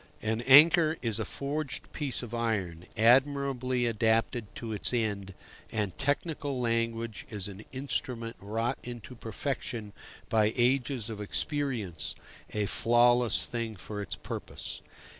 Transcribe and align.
An 0.23 0.41
anchor 0.47 0.97
is 1.03 1.19
a 1.19 1.25
forged 1.25 1.91
piece 1.93 2.23
of 2.23 2.33
iron, 2.33 2.87
admirably 2.97 3.85
adapted 3.85 4.47
to 4.55 4.73
its 4.73 4.95
end, 4.95 5.35
and 5.71 5.95
technical 5.95 6.59
language 6.59 7.27
is 7.29 7.47
an 7.47 7.63
instrument 7.71 8.35
wrought 8.39 8.79
into 8.81 9.13
perfection 9.13 9.93
by 10.27 10.53
ages 10.57 11.11
of 11.11 11.21
experience, 11.21 12.15
a 12.51 12.65
flawless 12.65 13.45
thing 13.45 13.75
for 13.75 14.01
its 14.01 14.15
purpose. 14.15 14.81